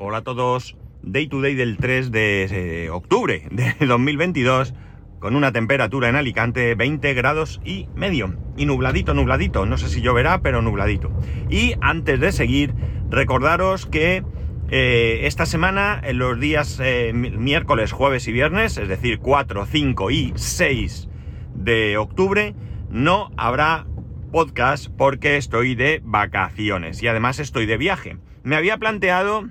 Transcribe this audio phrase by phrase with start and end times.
[0.00, 0.76] Hola a todos.
[1.02, 2.44] Day to day del 3 de
[2.84, 4.72] eh, octubre de 2022
[5.18, 8.36] con una temperatura en Alicante 20 grados y medio.
[8.56, 9.66] Y nubladito, nubladito.
[9.66, 11.10] No sé si lloverá, pero nubladito.
[11.50, 12.74] Y antes de seguir,
[13.10, 14.22] recordaros que
[14.70, 20.10] eh, esta semana, en los días eh, miércoles, jueves y viernes, es decir, 4, 5
[20.12, 21.08] y 6
[21.56, 22.54] de octubre,
[22.88, 23.88] no habrá
[24.30, 28.18] podcast porque estoy de vacaciones y además estoy de viaje.
[28.44, 29.48] Me había planteado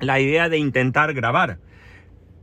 [0.00, 1.58] la idea de intentar grabar,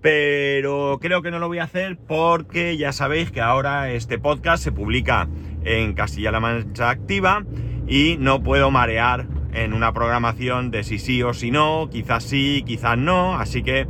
[0.01, 4.63] pero creo que no lo voy a hacer porque ya sabéis que ahora este podcast
[4.63, 5.27] se publica
[5.63, 7.45] en Castilla-La Mancha Activa
[7.87, 12.63] y no puedo marear en una programación de si sí o si no, quizás sí,
[12.65, 13.87] quizás no, así que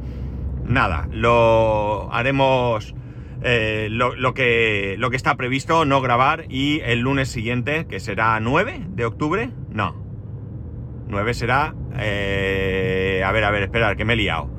[0.65, 2.93] nada, lo haremos
[3.45, 8.39] eh, lo, que, lo que está previsto, no grabar, y el lunes siguiente, que será
[8.39, 10.02] 9 de octubre, no.
[11.13, 11.73] 9 será...
[11.97, 14.49] Eh, a ver, a ver, esperar, que me he liado.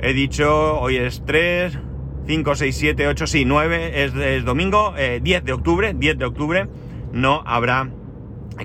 [0.00, 1.78] He dicho, hoy es 3,
[2.26, 6.66] 5, 6, 7, 8, sí, 9 es, domingo, 10 eh, de octubre, 10 de octubre,
[7.12, 7.88] no habrá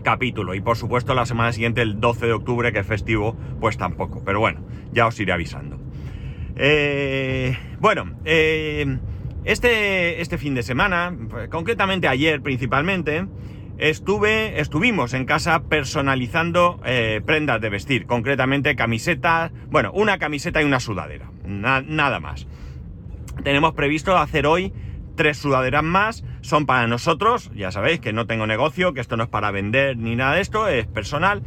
[0.04, 0.56] capítulo.
[0.56, 4.24] Y por supuesto la semana siguiente, el 12 de octubre, que es festivo, pues tampoco.
[4.26, 5.78] Pero bueno, ya os iré avisando.
[7.80, 8.98] bueno, eh,
[9.44, 11.16] este, este fin de semana,
[11.50, 13.28] concretamente ayer principalmente,
[13.82, 20.66] estuve, estuvimos en casa personalizando eh, prendas de vestir, concretamente camisetas, bueno, una camiseta y
[20.66, 22.48] una sudadera, nada más.
[23.44, 24.72] Tenemos previsto hacer hoy
[25.16, 29.24] tres sudaderas más, son para nosotros, ya sabéis que no tengo negocio, que esto no
[29.24, 31.42] es para vender ni nada de esto, es personal.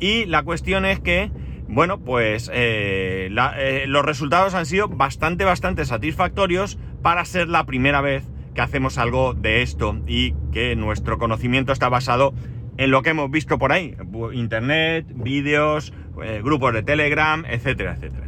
[0.00, 1.30] Y la cuestión es que
[1.68, 8.00] bueno, pues eh, eh, los resultados han sido bastante, bastante satisfactorios para ser la primera
[8.00, 12.34] vez que hacemos algo de esto y que nuestro conocimiento está basado
[12.76, 13.96] en lo que hemos visto por ahí,
[14.32, 18.26] internet, vídeos, eh, grupos de Telegram, etcétera, etcétera.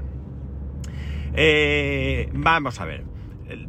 [2.34, 3.04] vamos a ver.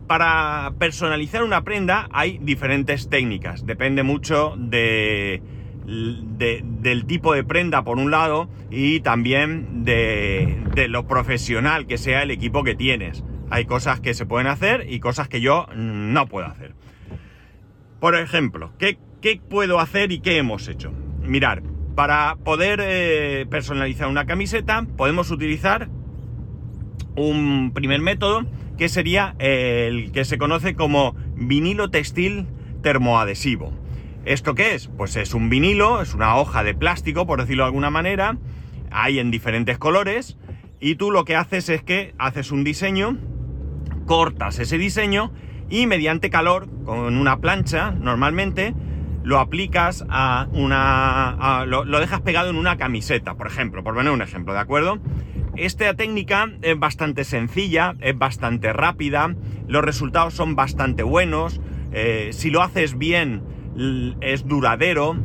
[0.07, 5.41] Para personalizar una prenda hay diferentes técnicas, depende mucho de,
[5.85, 12.31] del tipo de prenda por un lado y también de, lo profesional que sea el
[12.31, 13.23] equipo que tienes.
[13.53, 16.73] Hay cosas que se pueden hacer y cosas que yo no puedo hacer.
[17.99, 18.97] Por ejemplo, ¿qué,
[19.47, 20.91] puedo hacer y qué hemos hecho?
[21.21, 21.61] Mirar,
[21.93, 25.87] para poder eh, personalizar una camiseta podemos utilizar
[27.15, 28.43] un primer método
[28.75, 32.47] que sería el que se conoce como vinilo textil
[32.81, 33.71] termoadhesivo.
[34.25, 34.87] ¿Esto qué es?
[34.87, 38.35] Pues es un vinilo, es una hoja de plástico, por decirlo de alguna manera,
[38.89, 40.39] hay en diferentes colores,
[40.79, 43.19] y tú lo que haces es que haces un diseño,
[44.05, 45.31] cortas ese diseño
[45.69, 48.73] y mediante calor, con una plancha, normalmente,
[49.23, 51.65] lo aplicas a una...
[51.65, 54.99] lo, dejas pegado en una camiseta, por ejemplo, por poner un ejemplo, ¿de acuerdo?
[55.55, 59.35] Esta técnica es bastante sencilla, es bastante rápida,
[59.67, 61.61] los resultados son bastante buenos,
[61.91, 63.43] eh, si lo haces bien,
[64.21, 65.15] es duradero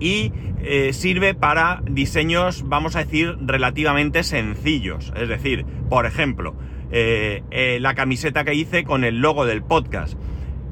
[0.00, 5.12] y eh, sirve para diseños, vamos a decir, relativamente sencillos.
[5.16, 6.56] Es decir, por ejemplo,
[6.90, 10.18] eh, eh, la camiseta que hice con el logo del podcast.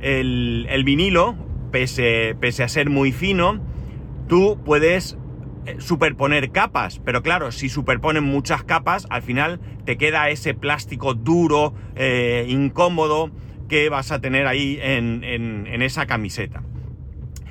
[0.01, 1.35] El, vinilo,
[1.71, 3.61] pese, pese a ser muy fino,
[4.29, 5.17] tú puedes
[5.79, 11.73] superponer capas, pero claro, si superponen muchas capas, al final te queda ese plástico duro,
[12.47, 13.31] incómodo,
[13.69, 16.63] que vas a tener ahí en, esa camiseta.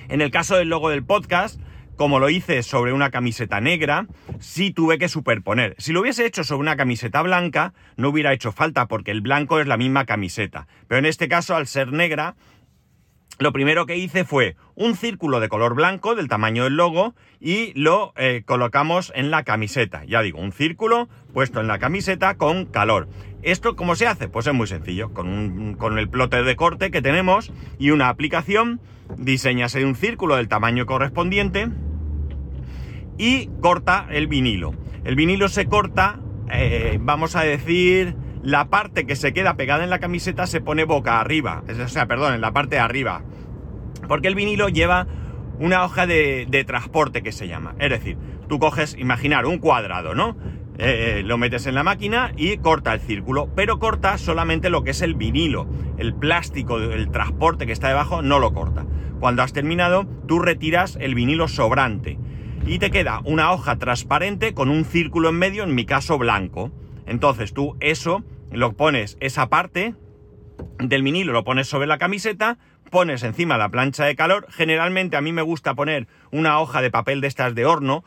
[0.09, 1.59] En el caso del logo del podcast,
[2.03, 4.07] como lo hice sobre una camiseta negra,
[4.41, 5.73] sí tuve que superponer.
[5.77, 9.61] Si lo hubiese hecho sobre una camiseta blanca, no hubiera hecho falta porque el blanco
[9.61, 10.67] es la misma camiseta.
[10.89, 12.35] Pero en este caso, al ser negra,
[13.39, 17.71] lo primero que hice fue un círculo de color blanco del tamaño del logo y
[17.79, 20.03] lo eh, colocamos en la camiseta.
[20.03, 23.07] Ya digo, un círculo puesto en la camiseta con calor.
[23.43, 24.27] ¿Esto cómo se hace?
[24.27, 25.13] Pues es muy sencillo.
[25.13, 28.81] Con, con el plotter de corte que tenemos y una aplicación,
[29.17, 31.69] diseñas un círculo del tamaño correspondiente
[33.17, 34.73] y corta el vinilo.
[35.03, 36.19] El vinilo se corta,
[36.51, 40.83] eh, vamos a decir, la parte que se queda pegada en la camiseta se pone
[40.83, 41.63] boca arriba.
[41.67, 43.23] O sea, perdón, en la parte de arriba.
[44.07, 45.07] Porque el vinilo lleva
[45.59, 47.75] una hoja de, transporte que se llama.
[47.79, 48.17] Es decir,
[48.47, 50.35] tú coges, imaginar, un cuadrado, ¿no?
[50.77, 54.91] Eh, lo metes en la máquina y corta el círculo, pero corta solamente lo que
[54.91, 55.67] es el vinilo.
[55.97, 58.85] El plástico, el transporte que está debajo no lo corta.
[59.19, 62.17] Cuando has terminado, tú retiras el vinilo sobrante
[62.65, 66.71] y te queda una hoja transparente con un círculo en medio, en mi caso blanco.
[67.05, 69.95] Entonces tú eso lo pones, esa parte
[70.79, 72.57] del vinilo lo pones sobre la camiseta,
[72.89, 74.47] pones encima la plancha de calor.
[74.49, 78.03] Generalmente a mí me gusta poner una hoja de papel de estas de horno,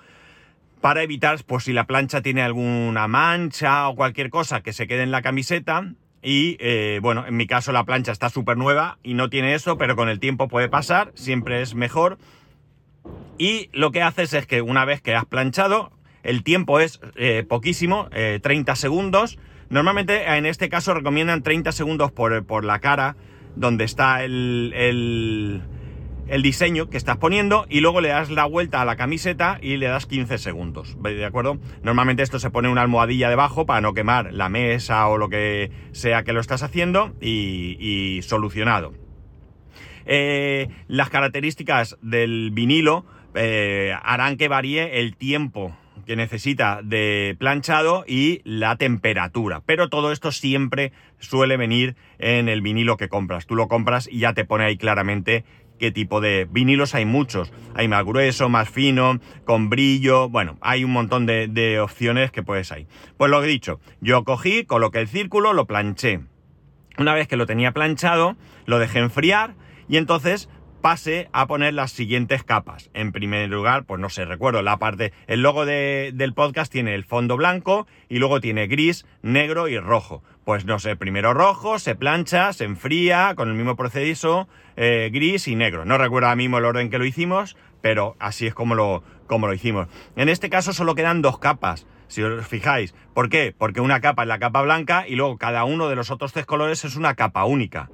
[0.80, 5.02] para evitar, pues si la plancha tiene alguna mancha o cualquier cosa que se quede
[5.02, 5.92] en la camiseta.
[6.22, 9.78] Y eh, bueno, en mi caso la plancha está súper nueva y no tiene eso,
[9.78, 12.18] pero con el tiempo puede pasar, siempre es mejor.
[13.38, 15.92] Y lo que haces es que una vez que has planchado,
[16.22, 19.38] el tiempo es eh, poquísimo, 30 eh, segundos.
[19.68, 23.16] Normalmente en este caso recomiendan 30 segundos por, por la cara,
[23.56, 24.72] donde está el,
[26.28, 29.76] el, diseño que estás poniendo, y luego le das la vuelta a la camiseta y
[29.76, 30.96] le das 15 segundos.
[31.02, 31.58] ¿De acuerdo?
[31.82, 35.70] Normalmente esto se pone una almohadilla debajo para no quemar la mesa o lo que
[35.92, 38.94] sea que lo estás haciendo y, y solucionado.
[40.06, 43.04] Eh, las características del vinilo
[43.36, 49.62] eh, harán que varíe el tiempo que necesita de planchado y la temperatura.
[49.66, 53.46] Pero todo esto siempre suele venir en el vinilo que compras.
[53.46, 55.44] Tú lo compras y ya te pone ahí claramente
[55.78, 57.52] qué tipo de vinilos hay muchos.
[57.74, 60.28] Hay más grueso, más fino, con brillo.
[60.28, 62.86] Bueno, hay un montón de, opciones que puedes ahí.
[63.16, 66.20] Pues lo he dicho, yo cogí, coloqué el círculo, lo planché.
[66.98, 69.54] Una vez que lo tenía planchado, lo dejé enfriar
[69.88, 70.48] y entonces
[70.86, 72.90] pase a poner las siguientes capas.
[72.94, 77.02] En primer lugar, pues no sé, recuerdo la parte, el logo del podcast tiene el
[77.02, 80.22] fondo blanco y luego tiene gris, negro y rojo.
[80.44, 84.46] Pues no sé, primero rojo, se plancha, se enfría con el mismo proceso,
[84.76, 85.84] eh, gris y negro.
[85.84, 89.48] No recuerdo ahora mismo el orden que lo hicimos, pero así es como lo, como
[89.48, 89.88] lo hicimos.
[90.14, 91.84] En este caso solo quedan dos capas.
[92.06, 93.52] Si os fijáis, ¿por qué?
[93.58, 96.46] Porque una capa es la capa blanca y luego cada uno de los otros tres
[96.46, 97.90] colores es una capa única.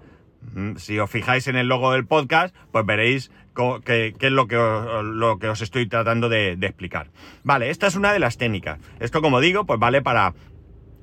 [0.77, 5.63] Si os fijáis en el logo del podcast, pues veréis qué es lo que, os,
[5.63, 7.11] estoy tratando de, explicar.
[7.43, 8.79] Vale, esta es una de las técnicas.
[9.01, 10.35] Esto, como digo, pues vale para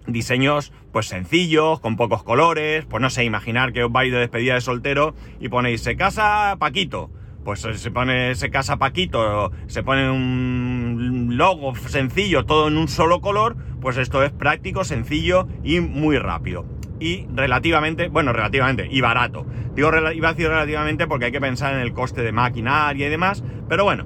[0.08, 4.56] diseños pues sencillos, con pocos colores, pues no sé, imaginar que os vais de despedida
[4.56, 7.12] de soltero y ponéis se casa Paquito.
[7.44, 13.22] Pues se pone, se casa Paquito, se pone un logo sencillo, todo en un solo
[13.22, 19.46] color, pues esto es práctico, sencillo y muy rápido y relativamente, bueno, relativamente, y barato.
[19.76, 23.10] Digo, iba a decir relativamente porque hay que pensar en el coste de maquinaria y
[23.10, 24.06] demás, pero bueno,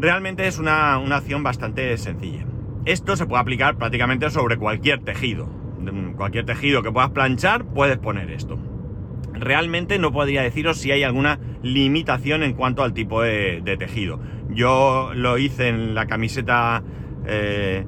[0.00, 2.44] realmente es una, una acción bastante sencilla.
[2.84, 5.48] Esto se puede aplicar prácticamente sobre cualquier tejido.
[6.16, 8.58] Cualquier tejido que puedas planchar, puedes poner esto.
[9.32, 14.20] Realmente no podría deciros si hay alguna limitación en cuanto al tipo de, tejido.
[14.48, 16.82] Yo lo hice en la camiseta
[17.26, 17.84] eh,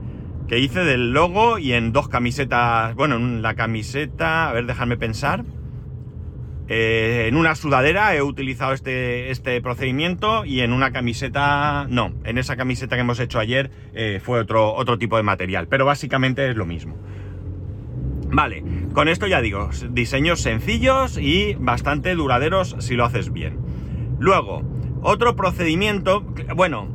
[0.49, 4.97] que hice del logo y en dos camisetas, bueno, en la camiseta, a ver, déjame
[4.97, 5.45] pensar.
[6.71, 12.37] Eh, en una sudadera he utilizado este, este procedimiento y en una camiseta, no, en
[12.37, 16.49] esa camiseta que hemos hecho ayer eh, fue otro, otro tipo de material, pero básicamente
[16.49, 16.97] es lo mismo.
[18.31, 18.63] Vale,
[18.93, 23.59] con esto ya digo, diseños sencillos y bastante duraderos si lo haces bien.
[24.19, 24.63] Luego,
[25.03, 26.23] otro procedimiento,
[26.55, 26.89] bueno,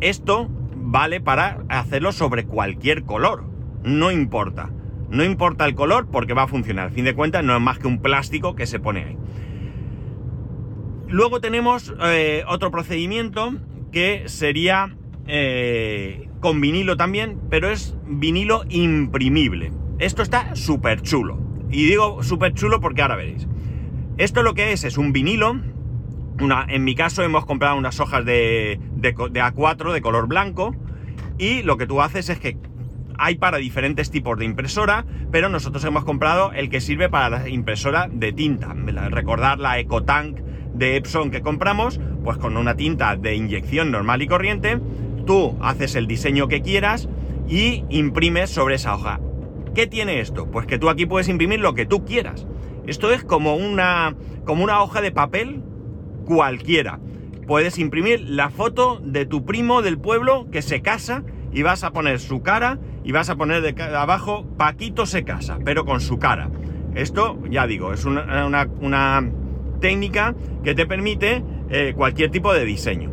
[0.00, 0.48] esto
[0.92, 3.44] vale para hacerlo sobre cualquier color.
[3.82, 4.70] No importa.
[5.08, 6.88] No importa el color porque va a funcionar.
[6.88, 9.16] A fin de cuentas no es más que un plástico que se pone ahí.
[11.08, 13.54] Luego tenemos eh, otro procedimiento
[13.90, 14.94] que sería
[15.26, 19.72] eh, con vinilo también, pero es vinilo imprimible.
[19.98, 21.38] Esto está súper chulo.
[21.70, 23.48] Y digo súper chulo porque ahora veréis.
[24.18, 25.58] Esto lo que es es un vinilo
[26.68, 30.74] en mi caso hemos comprado unas hojas de, de, A4 de color blanco
[31.38, 32.56] y lo que tú haces es que
[33.18, 37.48] hay para diferentes tipos de impresora, pero nosotros hemos comprado el que sirve para la
[37.48, 38.74] impresora de tinta.
[38.74, 40.38] Recordar la EcoTank
[40.74, 44.80] de Epson que compramos, pues con una tinta de inyección normal y corriente,
[45.26, 47.08] tú haces el diseño que quieras
[47.48, 49.20] y imprimes sobre esa hoja.
[49.74, 50.50] ¿Qué tiene esto?
[50.50, 52.46] Pues que tú aquí puedes imprimir lo que tú quieras.
[52.86, 55.62] Esto es como una, como una hoja de papel
[56.24, 57.00] cualquiera.
[57.46, 61.92] Puedes imprimir la foto de tu primo del pueblo que se casa y vas a
[61.92, 66.18] poner su cara y vas a poner de abajo Paquito se casa, pero con su
[66.18, 66.50] cara.
[66.94, 69.30] Esto, ya digo, es una,
[69.80, 73.10] técnica que te permite eh, cualquier tipo de diseño.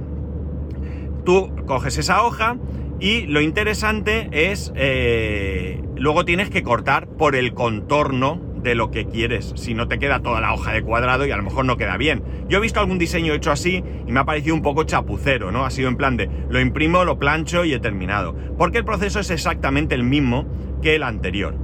[1.26, 2.58] Tú coges esa hoja
[3.00, 9.06] y lo interesante es, eh, luego tienes que cortar por el contorno de lo que
[9.06, 11.78] quieres, si no te queda toda la hoja de cuadrado y a lo mejor no
[11.78, 12.24] queda bien.
[12.48, 15.66] Yo he visto algún diseño hecho así y me ha parecido un poco chapucero, ¿no?
[15.66, 18.36] Ha sido en plan de lo imprimo, lo plancho y he terminado.
[18.58, 20.46] Porque el proceso es exactamente el mismo
[20.82, 21.56] que el anterior.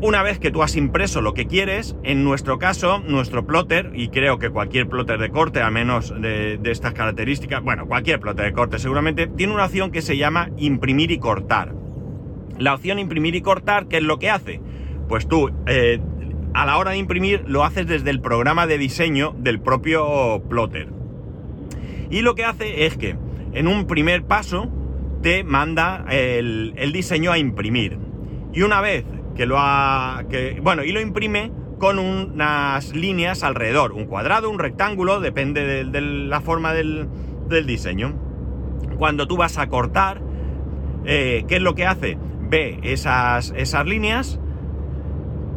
[0.00, 4.10] Una vez que tú has impreso lo que quieres, en nuestro caso, nuestro plotter, y
[4.10, 8.44] creo que cualquier plotter de corte, a menos de, de, estas características, bueno, cualquier plotter
[8.44, 11.74] de corte seguramente, tiene una opción que se llama imprimir y cortar.
[12.58, 14.60] La opción imprimir y cortar, ¿qué es lo que hace?
[15.08, 16.00] Pues tú, eh,
[16.54, 20.88] a la hora de imprimir, lo haces desde el programa de diseño del propio plotter.
[22.10, 23.16] Y lo que hace es que,
[23.52, 24.70] en un primer paso,
[25.22, 27.98] te manda el, diseño a imprimir.
[28.52, 30.24] Y una vez que lo ha...
[30.62, 36.40] Bueno, y lo imprime con unas líneas alrededor, un cuadrado, un rectángulo, depende de, la
[36.40, 37.08] forma del,
[37.66, 38.14] diseño.
[38.98, 40.20] Cuando tú vas a cortar,
[41.04, 42.18] eh, ¿qué es lo que hace?
[42.40, 44.40] Ve esas, esas líneas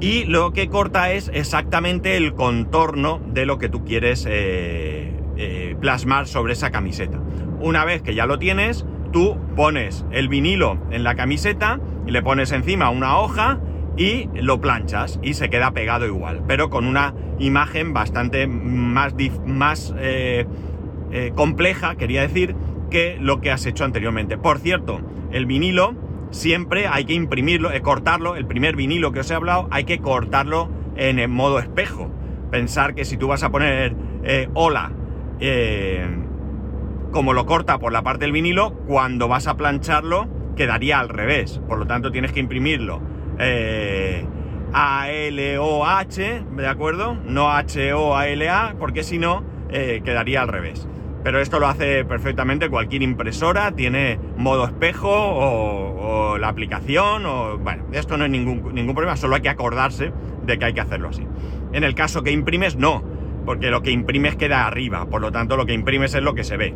[0.02, 5.76] y lo que corta es exactamente el contorno de lo que tú quieres eh, eh,
[5.80, 7.20] plasmar sobre esa camiseta.
[7.60, 12.24] Una vez que ya lo tienes, tú pones el vinilo en la camiseta y le
[12.24, 13.60] pones encima una hoja
[13.96, 19.14] y lo planchas y se queda pegado igual, pero con una imagen bastante más,
[19.46, 20.48] más eh,
[21.36, 22.56] compleja, quería decir,
[22.90, 24.38] que lo que has hecho anteriormente.
[24.38, 25.00] Por cierto,
[25.32, 25.94] el vinilo
[26.32, 30.00] siempre hay que imprimirlo, eh, cortarlo, el primer vinilo que os he hablado, hay que
[30.00, 32.10] cortarlo en el modo espejo.
[32.50, 33.96] Pensar que si tú vas a poner
[34.54, 34.92] hola,
[37.12, 41.62] como lo corta por la parte del vinilo, cuando vas a plancharlo quedaría al revés.
[41.68, 43.02] Por lo tanto, tienes que imprimirlo
[43.40, 44.26] eh,
[44.74, 47.16] A-L-O-H, ¿de acuerdo?
[47.26, 50.88] No H-O-A-L-A, porque si no, eh, quedaría al revés.
[51.24, 57.84] Pero esto lo hace perfectamente cualquier impresora, tiene modo espejo o, la aplicación, o bueno,
[57.92, 60.12] esto no es ningún, ningún problema, solo hay que acordarse
[60.44, 61.28] de que hay que hacerlo así.
[61.74, 63.04] En el caso que imprimes, no,
[63.46, 66.44] porque lo que imprimes queda arriba, por lo tanto lo que imprimes es lo que
[66.44, 66.74] se ve.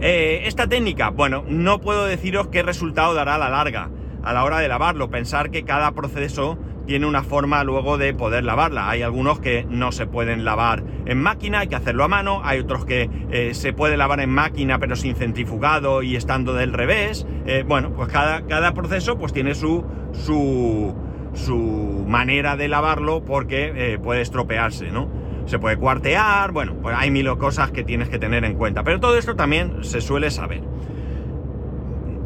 [0.00, 3.90] Eh, esta técnica, bueno, no puedo deciros qué resultado dará a la larga
[4.22, 5.10] a la hora de lavarlo.
[5.10, 6.58] Pensar que cada proceso
[6.90, 8.90] tiene una forma luego de poder lavarla.
[8.90, 12.40] Hay algunos que no se pueden lavar en máquina, hay que hacerlo a mano.
[12.42, 16.72] Hay otros que eh, se puede lavar en máquina pero sin centrifugado y estando del
[16.72, 17.28] revés.
[17.46, 20.92] Eh, bueno, pues cada, cada, proceso pues tiene su, su,
[21.32, 25.08] su manera de lavarlo porque eh, puede estropearse, ¿no?
[25.46, 28.82] Se puede cuartear, bueno, pues hay mil cosas que tienes que tener en cuenta.
[28.82, 30.62] Pero todo esto también se suele saber.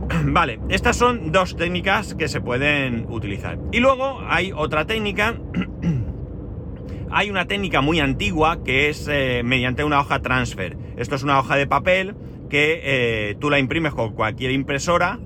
[0.27, 3.59] Vale, estas son dos técnicas que se pueden utilizar.
[3.73, 5.37] Y luego hay otra técnica.
[7.11, 10.77] hay una técnica muy antigua que es eh, mediante una hoja transfer.
[10.97, 12.15] Esto es una hoja de papel
[12.51, 15.19] que eh, tú la imprimes con cualquier impresora,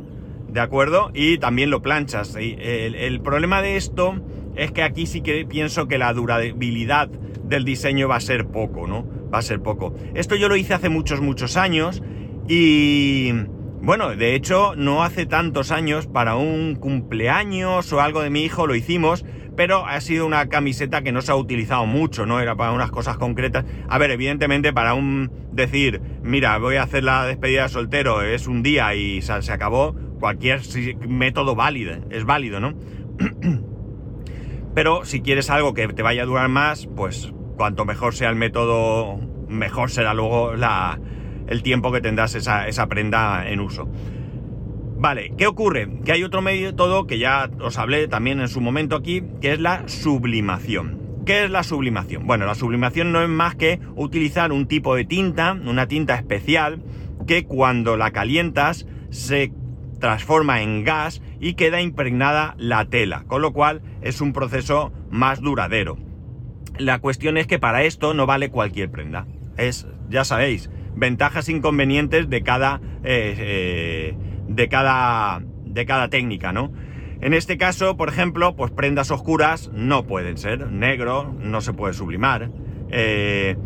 [0.49, 1.11] ¿de acuerdo?
[1.15, 2.37] Y también lo planchas.
[2.37, 4.21] el, problema de esto
[4.57, 8.87] es que aquí sí que pienso que la durabilidad del diseño va a ser poco,
[8.87, 9.07] ¿no?
[9.33, 9.95] Va a ser poco.
[10.15, 12.03] Esto yo lo hice hace muchos, muchos años
[12.49, 13.33] y
[13.81, 18.67] bueno, de hecho, no hace tantos años, para un cumpleaños o algo de mi hijo
[18.67, 19.25] lo hicimos,
[19.57, 22.91] pero ha sido una camiseta que no se ha utilizado mucho, no era para unas
[22.91, 23.65] cosas concretas.
[23.89, 28.47] A ver, evidentemente para un decir, mira, voy a hacer la despedida de soltero, es
[28.47, 30.61] un día y se acabó, cualquier
[31.09, 32.75] método válido, es válido, ¿no?
[34.75, 38.37] pero si quieres algo que te vaya a durar más, pues cuanto mejor sea el
[38.37, 39.19] método,
[39.49, 41.01] mejor será luego la,
[41.49, 43.89] el tiempo que tendrás esa, esa prenda en uso.
[45.01, 45.89] Vale, ¿qué ocurre?
[46.05, 49.61] Que hay otro método que ya os hablé también en su momento aquí, que es
[49.61, 50.99] la sublimación.
[51.25, 52.27] ¿Qué es la sublimación?
[52.27, 56.83] Bueno, la sublimación no es más que utilizar un tipo de tinta, una tinta especial,
[57.27, 59.53] que cuando la calientas se
[60.01, 65.41] transforma en gas y queda impregnada la tela, con lo cual es un proceso más
[65.41, 65.99] duradero.
[66.79, 69.27] La cuestión es que para esto no vale cualquier prenda.
[69.57, 74.15] Es, ya sabéis, ventajas e inconvenientes de cada, eh, eh,
[74.49, 76.73] de cada, de cada técnica, ¿no?
[77.21, 81.95] En este caso, por ejemplo, pues prendas oscuras no pueden ser, negro no se puede
[81.95, 82.51] sublimar,
[82.91, 83.57] eh,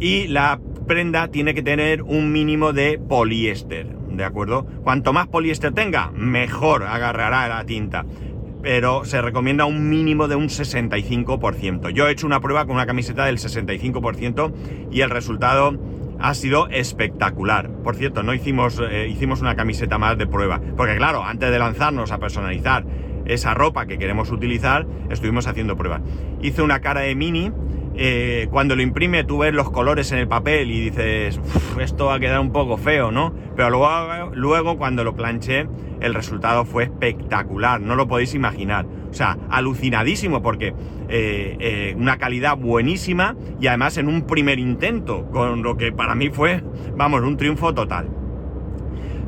[0.00, 4.66] y la prenda tiene que tener un mínimo de poliéster, ¿de acuerdo?
[4.82, 8.04] Cuanto más poliéster tenga, mejor agarrará la tinta
[8.62, 11.90] pero se recomienda un mínimo de un 65%.
[11.90, 14.52] Yo he hecho una prueba con una camiseta del 65%
[14.90, 15.78] y el resultado
[16.18, 17.70] ha sido espectacular.
[17.82, 21.58] Por cierto, no hicimos, eh, hicimos una camiseta más de prueba, porque claro, antes de
[21.58, 22.84] lanzarnos a personalizar
[23.24, 26.02] esa ropa que queremos utilizar, estuvimos haciendo pruebas.
[26.42, 27.52] Hice una cara de mini
[27.94, 31.40] eh, cuando lo imprime tú ves los colores en el papel y dices,
[31.80, 33.34] esto va a quedar un poco feo, ¿no?
[33.56, 35.66] Pero luego, luego cuando lo planché,
[36.00, 38.86] el resultado fue espectacular, no lo podéis imaginar.
[39.10, 40.68] O sea, alucinadísimo porque
[41.08, 46.14] eh, eh, una calidad buenísima y además en un primer intento, con lo que para
[46.14, 46.62] mí fue,
[46.96, 48.08] vamos, un triunfo total.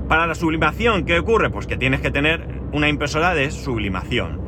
[0.09, 1.51] Para la sublimación, ¿qué ocurre?
[1.51, 4.42] Pues que tienes que tener una impresora de sublimación.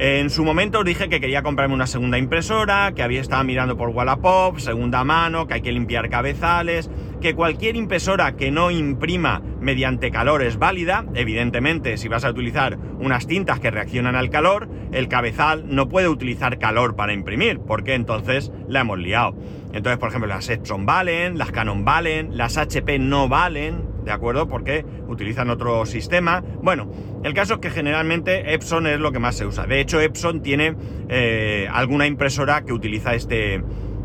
[0.00, 3.76] En su momento os dije que quería comprarme una segunda impresora, que había estado mirando
[3.76, 6.88] por Wallapop, segunda mano, que hay que limpiar cabezales,
[7.20, 11.04] que cualquier impresora que no imprima mediante calor es válida.
[11.14, 16.08] Evidentemente, si vas a utilizar unas tintas que reaccionan al calor, el cabezal no puede
[16.08, 19.34] utilizar calor para imprimir, porque entonces la hemos liado.
[19.72, 24.48] Entonces, por ejemplo, las Epson valen, las Canon valen, las HP no valen, ¿de acuerdo?
[24.48, 26.42] Porque utilizan otro sistema.
[26.62, 26.90] Bueno,
[27.24, 29.66] el caso es que generalmente Epson es lo que más se usa.
[29.66, 30.76] De hecho, Epson tiene
[31.08, 33.62] eh, alguna impresora que utiliza este,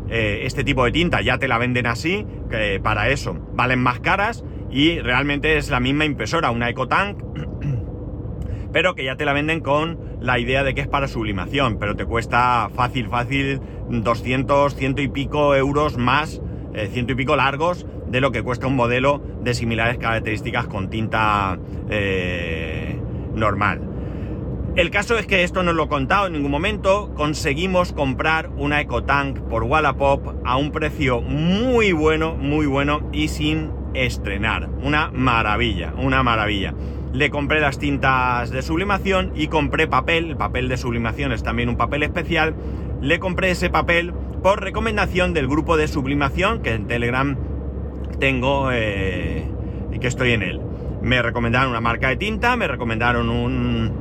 [0.08, 1.20] eh, este tipo de tinta.
[1.20, 2.26] Ya te la venden así,
[2.82, 3.36] para eso.
[3.54, 7.22] Valen más caras y realmente es la misma impresora, una EcoTank,
[8.72, 11.94] pero que ya te la venden con la idea de que es para sublimación, pero
[11.94, 16.40] te cuesta fácil, fácil 200, ciento y pico euros más,
[16.74, 20.90] eh, ciento y pico largos de lo que cuesta un modelo de similares características con
[20.90, 21.58] tinta
[21.88, 22.98] eh,
[23.34, 23.80] normal.
[24.76, 27.12] El caso es que esto no lo he contado en ningún momento.
[27.14, 33.70] Conseguimos comprar una EcoTank por Wallapop a un precio muy bueno, muy bueno y sin
[33.94, 34.68] estrenar.
[34.82, 36.74] Una maravilla, una maravilla.
[37.12, 40.30] Le compré las tintas de sublimación y compré papel.
[40.30, 42.56] El papel de sublimación es también un papel especial.
[43.00, 47.36] Le compré ese papel por recomendación del grupo de sublimación que en Telegram
[48.18, 49.46] tengo eh,
[49.92, 50.60] y que estoy en él.
[51.02, 53.92] Me recomendaron una marca de tinta, me recomendaron un,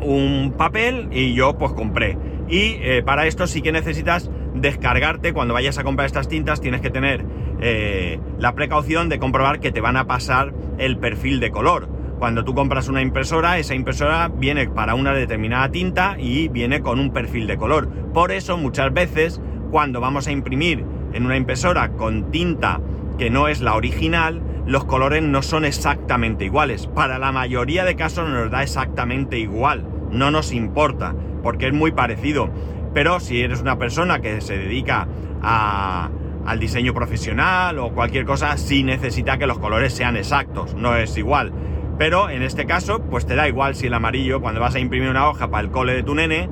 [0.00, 2.18] un papel y yo pues compré.
[2.48, 6.80] Y eh, para esto sí que necesitas descargarte, cuando vayas a comprar estas tintas tienes
[6.80, 7.24] que tener
[7.60, 11.88] eh, la precaución de comprobar que te van a pasar el perfil de color.
[12.18, 16.98] Cuando tú compras una impresora, esa impresora viene para una determinada tinta y viene con
[16.98, 17.88] un perfil de color.
[18.14, 19.40] Por eso muchas veces
[19.70, 22.80] cuando vamos a imprimir en una impresora con tinta
[23.18, 26.86] que no es la original, los colores no son exactamente iguales.
[26.86, 29.86] Para la mayoría de casos nos da exactamente igual.
[30.10, 32.50] No nos importa, porque es muy parecido.
[32.92, 35.06] Pero si eres una persona que se dedica
[35.42, 41.16] al diseño profesional o cualquier cosa, sí necesita que los colores sean exactos, no es
[41.16, 41.52] igual.
[41.98, 45.08] Pero en este caso, pues te da igual si el amarillo, cuando vas a imprimir
[45.08, 46.48] una hoja para el cole de tu nene,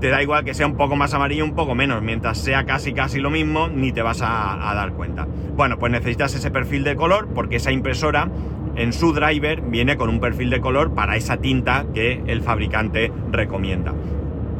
[0.00, 2.92] te da igual que sea un poco más amarillo, un poco menos, mientras sea casi
[2.92, 5.26] casi lo mismo, ni te vas a, dar cuenta.
[5.56, 8.30] Bueno, pues necesitas ese perfil de color porque esa impresora
[8.76, 13.12] en su driver viene con un perfil de color para esa tinta que el fabricante
[13.30, 13.92] recomienda.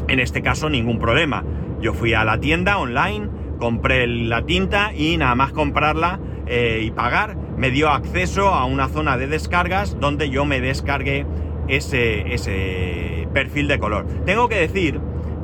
[0.09, 1.42] En este caso ningún problema.
[1.81, 6.90] Yo fui a la tienda online, compré la tinta y nada más comprarla eh, y
[6.90, 11.24] pagar, me dio acceso a una zona de descargas donde yo me descargué
[11.68, 14.07] ese, ese perfil de color.
[14.26, 15.00] Tengo que decir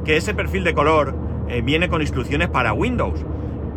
[0.07, 1.15] que ese perfil de color
[1.49, 3.27] eh, viene con instrucciones para Windows.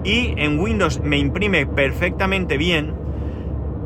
[0.05, 2.93] Y en Windows me imprime perfectamente bien,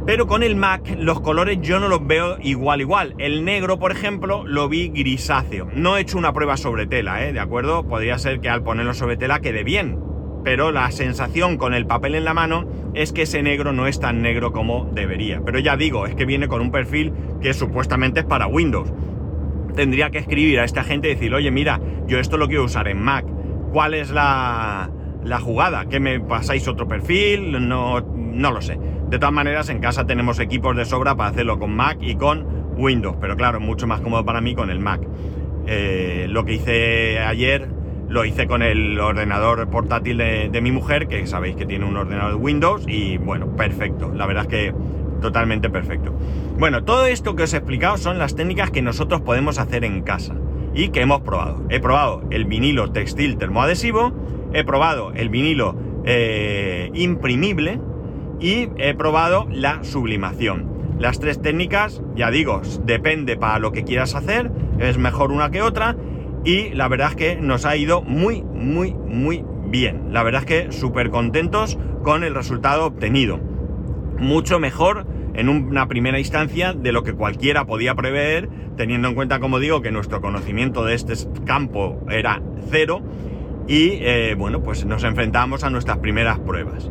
[0.05, 3.15] pero con el Mac los colores yo no los veo igual igual.
[3.17, 5.69] El negro, por ejemplo, lo vi grisáceo.
[5.73, 7.31] No he hecho una prueba sobre tela, ¿eh?
[7.31, 7.87] ¿De acuerdo?
[7.87, 9.97] Podría ser que al ponerlo sobre tela quede bien.
[10.43, 14.01] Pero la sensación con el papel en la mano es que ese negro no es
[14.01, 15.41] tan negro como debería.
[15.45, 18.91] Pero ya digo, es que viene con un perfil que supuestamente es para Windows
[19.75, 22.87] tendría que escribir a esta gente y decir, oye, mira, yo esto lo quiero usar
[22.87, 23.25] en Mac.
[23.71, 24.89] ¿Cuál es la,
[25.23, 25.85] la jugada?
[25.85, 27.67] ¿Que me pasáis otro perfil?
[27.67, 28.77] No, no lo sé.
[29.09, 32.45] De todas maneras, en casa tenemos equipos de sobra para hacerlo con Mac y con
[32.77, 35.01] Windows, pero claro, mucho más cómodo para mí con el Mac.
[35.67, 37.69] Eh, lo que hice ayer
[38.09, 41.95] lo hice con el ordenador portátil de, de, mi mujer, que sabéis que tiene un
[41.95, 44.11] ordenador de Windows, y bueno, perfecto.
[44.13, 44.73] La verdad es que
[45.23, 46.13] totalmente perfecto.
[46.59, 50.03] Bueno, todo esto que os he explicado son las técnicas que nosotros podemos hacer en
[50.03, 50.35] casa
[50.75, 51.63] y que hemos probado.
[51.69, 54.13] He probado el vinilo textil termoadhesivo,
[54.53, 57.79] he probado el vinilo eh, imprimible
[58.39, 60.71] y he probado la sublimación.
[60.99, 65.61] Las tres técnicas, ya digo, depende para lo que quieras hacer, es mejor una que
[65.61, 65.95] otra
[66.45, 70.09] y la verdad es que nos ha ido muy, muy, muy bien.
[70.11, 73.39] La verdad es que súper contentos con el resultado obtenido.
[74.19, 79.39] Mucho mejor en una primera instancia de lo que cualquiera podía prever, teniendo en cuenta,
[79.39, 81.13] como digo, que nuestro conocimiento de este
[81.45, 83.01] campo era cero
[83.67, 86.89] y, eh, bueno, pues nos enfrentamos a nuestras primeras pruebas.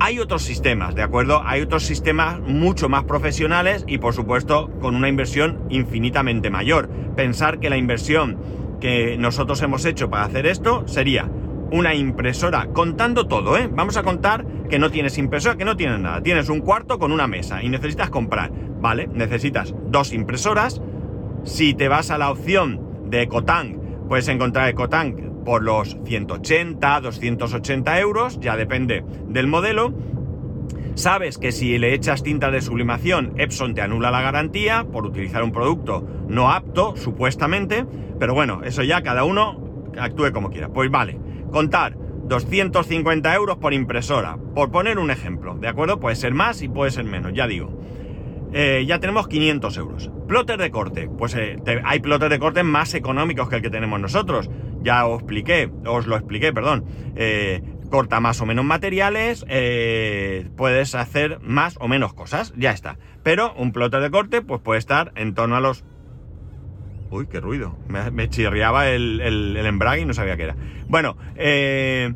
[0.00, 1.42] Hay otros sistemas, ¿de acuerdo?
[1.44, 6.88] Hay otros sistemas mucho más profesionales y, por supuesto, con una inversión infinitamente mayor.
[7.14, 8.36] Pensar que la inversión
[8.80, 11.30] que nosotros hemos hecho para hacer esto sería
[11.72, 13.68] una impresora, contando todo, ¿eh?
[13.72, 16.22] Vamos a contar que no tienes impresora, que no tienes nada.
[16.22, 19.08] Tienes un cuarto con una mesa y necesitas comprar, ¿vale?
[19.08, 20.82] Necesitas dos impresoras.
[21.44, 28.00] Si te vas a la opción de Ecotank, puedes encontrar Ecotank por los 180, 280
[28.00, 29.94] euros, ya depende del modelo.
[30.94, 35.42] Sabes que si le echas tinta de sublimación, Epson te anula la garantía por utilizar
[35.42, 37.86] un producto no apto, supuestamente,
[38.18, 40.68] pero bueno, eso ya cada uno actúe como quiera.
[40.68, 41.18] Pues vale,
[41.52, 46.00] Contar 250 euros por impresora, por poner un ejemplo, ¿de acuerdo?
[46.00, 47.78] Puede ser más y puede ser menos, ya digo.
[48.54, 50.10] Eh, ya tenemos 500 euros.
[50.28, 54.00] Plotter de corte, pues eh, hay plotter de corte más económicos que el que tenemos
[54.00, 54.50] nosotros.
[54.82, 56.84] Ya os expliqué, os lo expliqué, perdón.
[57.16, 59.44] Eh, corta más o menos materiales,
[60.56, 62.98] puedes hacer más o menos cosas, ya está.
[63.22, 65.84] Pero un plotter de corte pues puede estar en torno a los...
[67.12, 67.76] Uy, qué ruido.
[67.88, 69.20] Me, chirriaba el,
[69.66, 70.56] embrague y no sabía qué era.
[70.88, 72.14] Bueno, eh,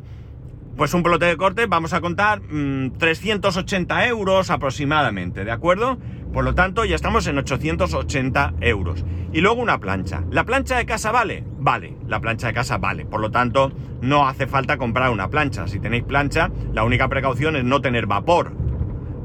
[0.75, 5.99] pues un plotter de corte vamos a contar 380 mm, euros aproximadamente, ¿de acuerdo?
[6.33, 9.05] Por lo tanto, ya estamos en 880 euros.
[9.31, 10.23] Y luego una plancha.
[10.31, 11.43] ¿La plancha de casa vale?
[11.59, 13.05] Vale, la plancha de casa vale.
[13.05, 15.67] Por lo tanto, no hace falta comprar una plancha.
[15.67, 18.51] Si tenéis plancha, la única precaución es no tener vapor.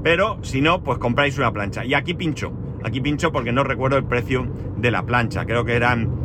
[0.03, 1.83] Pero si no, pues compráis una plancha.
[1.83, 2.53] Y aquí pincho.
[2.85, 5.45] Aquí pincho porque no recuerdo el precio de la plancha.
[5.45, 6.23] Creo que eran...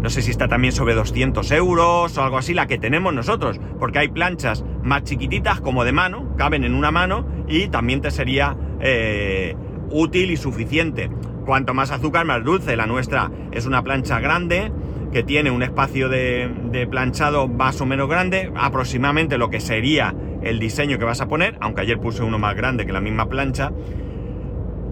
[0.00, 3.60] No sé si está también sobre 200 euros o algo así, la que tenemos nosotros.
[3.78, 8.10] Porque hay planchas más chiquititas como de mano, caben en una mano y también te
[8.10, 8.56] sería...
[8.80, 9.56] Eh,
[9.90, 11.10] útil y suficiente.
[11.44, 12.76] Cuanto más azúcar, más dulce.
[12.76, 14.72] La nuestra es una plancha grande
[15.12, 20.58] que tiene un espacio de, planchado más o menos grande, aproximadamente lo que sería el
[20.58, 23.72] diseño que vas a poner, aunque ayer puse uno más grande que la misma plancha.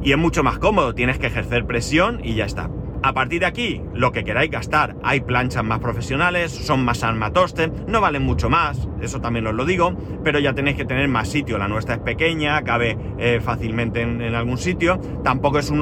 [0.04, 2.68] Y es mucho más cómodo, tienes que ejercer presión y ya está.
[3.02, 7.72] A partir de aquí, lo que queráis gastar, hay planchas más profesionales, son más armatoste,
[7.88, 11.28] no valen mucho más, eso también os lo digo, pero ya tenéis que tener más
[11.28, 11.56] sitio.
[11.56, 15.80] La nuestra es pequeña, cabe eh, fácilmente en, algún sitio, tampoco es un,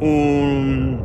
[0.00, 1.00] un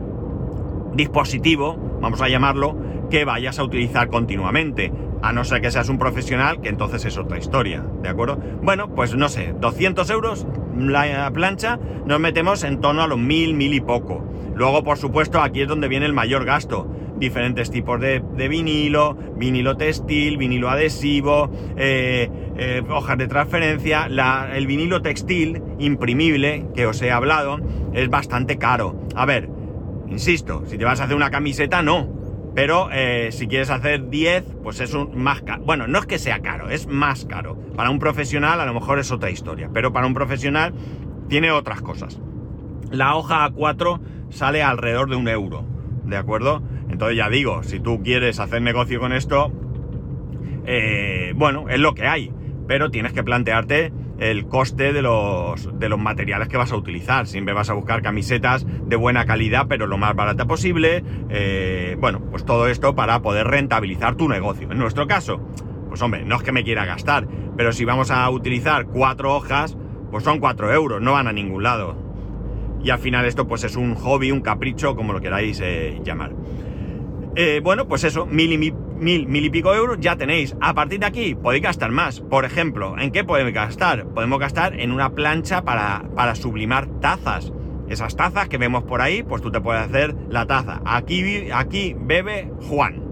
[0.93, 2.77] dispositivo, vamos a llamarlo,
[3.10, 4.93] que vayas a utilizar continuamente.
[5.23, 8.39] A no ser que seas un profesional, que entonces es otra historia, ¿de acuerdo?
[8.62, 10.45] Bueno, pues no sé, 200 euros
[10.77, 14.23] la plancha, nos metemos en torno a los mil, mil y poco.
[14.55, 16.87] Luego, por supuesto, aquí es donde viene el mayor gasto.
[17.17, 24.07] Diferentes tipos de, vinilo, vinilo textil, vinilo adhesivo, eh, eh, hojas de transferencia.
[24.53, 27.59] el vinilo textil imprimible que os he hablado
[27.93, 28.95] es bastante caro.
[29.15, 29.49] A ver,
[30.09, 32.16] insisto, si te vas a hacer una camiseta, no.
[32.58, 35.62] Pero eh, si quieres hacer 10, pues es un más caro.
[35.63, 37.56] Bueno, no es que sea caro, es más caro.
[37.76, 40.74] Para un profesional a lo mejor es otra historia, pero para un profesional
[41.30, 42.20] tiene otras cosas.
[42.89, 44.00] La hoja A4
[44.32, 45.65] sale alrededor de un euro,
[46.06, 46.63] ¿de acuerdo?
[46.89, 49.52] Entonces ya digo, si tú quieres hacer negocio con esto,
[50.65, 52.34] eh, bueno, es lo que hay,
[52.67, 57.27] pero tienes que plantearte el coste de los, de los materiales que vas a utilizar.
[57.27, 61.03] Siempre vas a buscar camisetas de buena calidad, pero lo más barata posible.
[61.30, 64.71] Eh, bueno, pues todo esto para poder rentabilizar tu negocio.
[64.71, 65.39] En nuestro caso,
[65.89, 69.77] pues hombre, no es que me quiera gastar, pero si vamos a utilizar cuatro hojas,
[70.12, 71.95] pues son cuatro euros, no van a ningún lado.
[72.84, 76.34] Y al final esto pues es un hobby, un capricho, como lo queráis eh, llamar.
[77.36, 80.55] Eh, bueno, pues eso, mil y, mil, mil y pico euros ya tenéis.
[80.62, 82.21] A partir de aquí podéis gastar más.
[82.21, 84.05] Por ejemplo, ¿en qué podemos gastar?
[84.07, 87.51] Podemos gastar en una plancha para, para sublimar tazas.
[87.89, 90.81] Esas tazas que vemos por ahí, pues tú te puedes hacer la taza.
[90.86, 93.03] Aquí, aquí bebe Juan.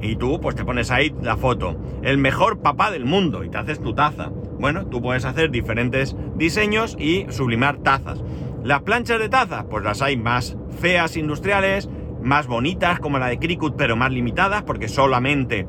[0.00, 1.76] Y tú pues te pones ahí la foto.
[2.02, 4.30] El mejor papá del mundo y te haces tu taza.
[4.58, 8.22] Bueno, tú puedes hacer diferentes diseños y sublimar tazas.
[8.62, 11.88] Las planchas de tazas, pues las hay más feas industriales,
[12.26, 15.66] más bonitas como la de Cricut, pero más limitadas, porque solamente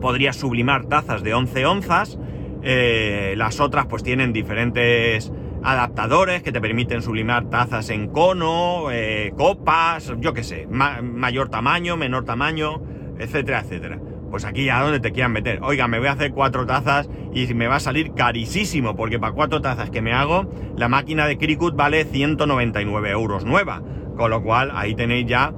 [0.00, 2.18] podría sublimar tazas de 11 onzas.
[2.62, 9.32] Eh, las otras pues tienen diferentes adaptadores que te permiten sublimar tazas en cono, eh,
[9.36, 12.82] copas, yo qué sé, mayor tamaño, menor tamaño,
[13.18, 13.98] etcétera, etcétera.
[14.30, 15.60] Pues aquí a donde te quieran meter.
[15.62, 19.32] Oiga, me voy a hacer cuatro tazas y me va a salir carísimo, porque para
[19.32, 23.82] cuatro tazas que me hago, la máquina de Cricut vale 199 euros nueva.
[24.16, 25.52] Con lo cual ahí tenéis ya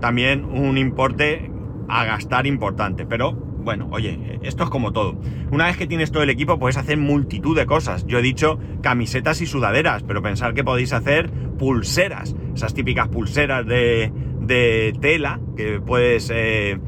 [0.00, 1.50] también un importe
[1.88, 3.06] a gastar importante.
[3.06, 5.18] Pero bueno, oye, esto es como todo.
[5.50, 8.06] Una vez que tienes todo el equipo puedes hacer multitud de cosas.
[8.06, 12.34] Yo he dicho camisetas y sudaderas, pero pensar que podéis hacer pulseras.
[12.54, 16.78] Esas típicas pulseras de, de tela que puedes eh,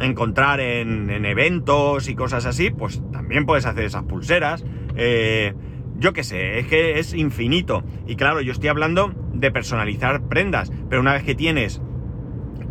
[0.00, 4.64] encontrar en, en, eventos y cosas así, pues también puedes hacer esas pulseras.
[4.96, 5.54] Eh,
[5.98, 7.84] yo qué sé, es que es infinito.
[8.06, 11.80] Y claro, yo estoy hablando de personalizar prendas, pero una vez que tienes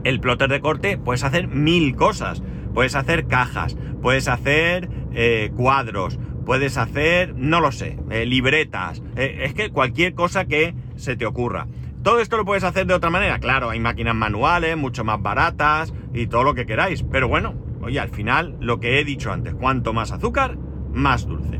[0.03, 2.41] el plotter de corte, puedes hacer mil cosas.
[2.73, 9.01] Puedes hacer cajas, puedes hacer eh, cuadros, puedes hacer, no lo sé, eh, libretas.
[9.15, 11.67] Eh, es que cualquier cosa que se te ocurra.
[12.03, 13.39] Todo esto lo puedes hacer de otra manera.
[13.39, 17.03] Claro, hay máquinas manuales, mucho más baratas y todo lo que queráis.
[17.03, 20.57] Pero bueno, oye, al final, lo que he dicho antes, cuanto más azúcar,
[20.93, 21.59] más dulce.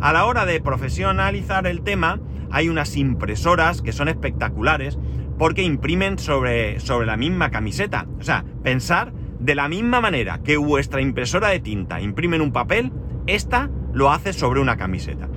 [0.00, 4.98] A la hora de profesionalizar el tema, hay unas impresoras que son espectaculares
[5.38, 8.06] porque imprimen sobre, sobre la misma camiseta.
[8.18, 12.52] O sea, pensar de la misma manera que vuestra impresora de tinta imprime en un
[12.52, 12.92] papel,
[13.26, 15.28] esta lo hace sobre una camiseta.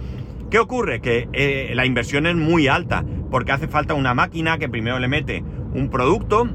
[0.50, 1.02] ¿Qué ocurre?
[1.02, 5.08] Que eh, la inversión es muy alta porque hace falta una máquina que primero le
[5.08, 5.44] mete
[5.74, 6.50] un producto,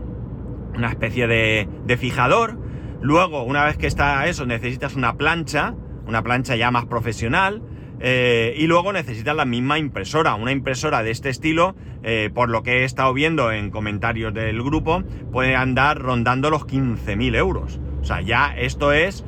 [0.75, 2.59] una especie de, de fijador,
[3.05, 5.75] Luego, una vez que está eso, necesitas una plancha,
[6.07, 7.62] una plancha ya más profesional.
[8.07, 12.62] Eh, y luego necesitas la misma impresora, una impresora de este estilo, eh, por lo
[12.62, 17.81] que he estado viendo en comentarios del grupo, puede andar rondando los 15.000 euros.
[18.03, 19.25] O sea, ya esto es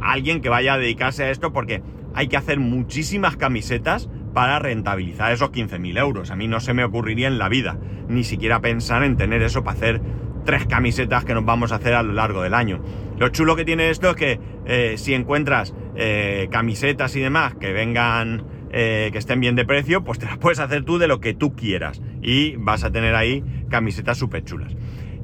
[0.00, 1.82] alguien que vaya a dedicarse a esto porque
[2.14, 6.30] hay que hacer muchísimas camisetas para rentabilizar esos 15.000 euros.
[6.30, 9.64] A mí no se me ocurriría en la vida ni siquiera pensar en tener eso
[9.64, 10.00] para hacer
[10.44, 12.80] tres camisetas que nos vamos a hacer a lo largo del año.
[13.18, 17.72] Lo chulo que tiene esto es que eh, si encuentras eh, camisetas y demás que
[17.72, 21.20] vengan, eh, que estén bien de precio, pues te las puedes hacer tú de lo
[21.20, 24.74] que tú quieras y vas a tener ahí camisetas súper chulas.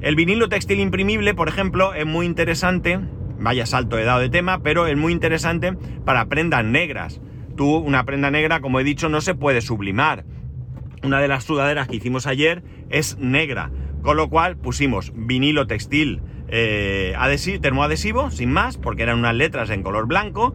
[0.01, 2.99] El vinilo textil imprimible, por ejemplo, es muy interesante,
[3.39, 5.73] vaya salto he dado de tema, pero es muy interesante
[6.05, 7.21] para prendas negras.
[7.55, 10.25] Tú, una prenda negra, como he dicho, no se puede sublimar.
[11.03, 16.21] Una de las sudaderas que hicimos ayer es negra con lo cual pusimos vinilo textil
[16.51, 20.53] eh, termoadhesivo, sin más, porque eran unas letras en color blanco.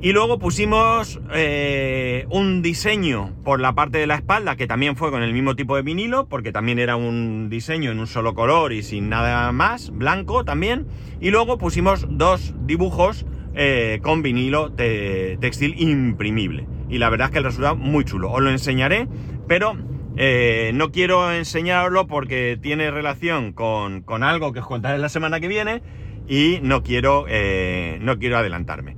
[0.00, 5.10] Y luego pusimos eh, un diseño por la parte de la espalda, que también fue
[5.10, 8.74] con el mismo tipo de vinilo, porque también era un diseño en un solo color
[8.74, 10.86] y sin nada más, blanco también.
[11.20, 16.66] Y luego pusimos dos dibujos eh, con vinilo textil imprimible.
[16.90, 18.30] Y la verdad es que el resultado muy chulo.
[18.30, 19.08] Os lo enseñaré,
[19.48, 19.74] pero
[20.16, 25.48] eh, no quiero enseñarlo porque tiene relación con, algo que os contaré la semana que
[25.48, 25.82] viene
[26.28, 28.96] y no quiero, eh, no quiero adelantarme.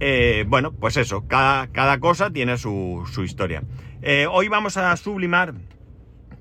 [0.00, 3.62] Eh, bueno, pues eso, cada, cada cosa tiene su, historia.
[4.30, 5.54] hoy vamos a sublimar...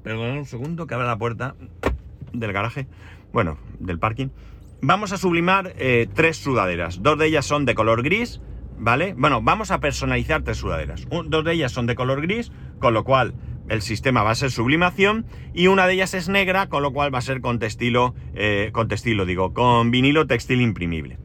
[0.03, 1.55] Perdón un segundo que abra la puerta
[2.31, 2.87] del garaje,
[3.33, 4.29] bueno, del parking.
[4.81, 5.73] Vamos a sublimar
[6.13, 7.03] tres sudaderas.
[7.03, 8.39] Dos de ellas son de color gris,
[8.77, 9.13] ¿vale?
[9.17, 11.05] Bueno, vamos a personalizar tres sudaderas.
[11.09, 13.33] dos de ellas son de color gris, con lo cual
[13.69, 17.13] el sistema va a ser sublimación y una de ellas es negra, con lo cual
[17.13, 21.17] va a ser con textilo, eh, con digo, con vinilo textil imprimible.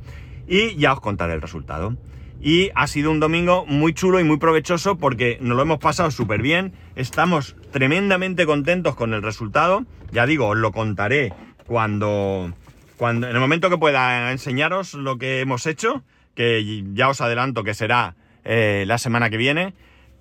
[0.47, 1.97] Y ya os contaré el resultado.
[2.41, 6.11] Y ha sido un domingo muy chulo y muy provechoso porque nos lo hemos pasado
[6.11, 6.75] súper bien.
[6.95, 9.87] Estamos tremendamente contentos con el resultado.
[10.13, 11.33] Ya digo, os lo contaré
[11.67, 12.53] cuando,
[12.99, 16.03] cuando, en el momento que pueda enseñaros lo que hemos hecho,
[16.35, 19.73] que ya os adelanto que será eh, la semana que viene.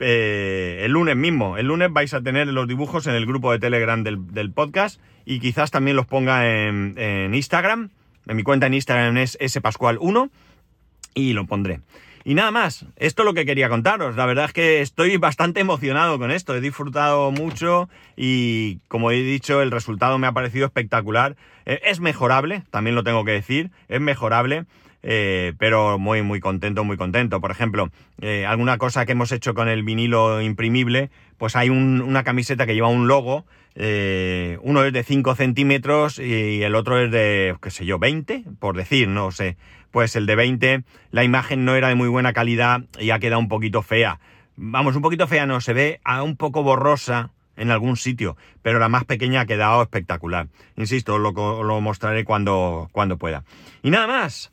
[0.05, 1.57] Eh, el lunes mismo.
[1.57, 5.39] El lunes vais a tener los dibujos en el grupo de Telegram del, podcast y
[5.39, 7.89] quizás también los ponga en, Instagram.
[8.27, 10.29] En mi cuenta en Instagram es spascual1
[11.13, 11.79] y lo pondré.
[12.25, 14.15] Y nada más, esto es lo que quería contaros.
[14.15, 16.55] La verdad es que estoy bastante emocionado con esto.
[16.55, 21.35] He disfrutado mucho y, como he dicho, el resultado me ha parecido espectacular.
[21.65, 24.65] Eh, es mejorable, también lo tengo que decir, es mejorable.
[25.03, 27.41] Eh, pero muy, muy contento, muy contento.
[27.41, 32.23] Por ejemplo, eh, alguna cosa que hemos hecho con el vinilo imprimible, pues hay una
[32.23, 37.11] camiseta que lleva un logo, eh, uno es de 5 centímetros y el otro es
[37.11, 39.57] de, qué sé yo, 20, por decir, no sé.
[39.91, 43.39] Pues el de 20, la imagen no era de muy buena calidad y ha quedado
[43.39, 44.19] un poquito fea.
[44.55, 48.79] Vamos, un poquito fea no, se ve a un poco borrosa en algún sitio, pero
[48.79, 50.47] la más pequeña ha quedado espectacular.
[50.77, 53.43] Insisto, lo, lo mostraré cuando, cuando pueda.
[53.83, 54.52] Y nada más.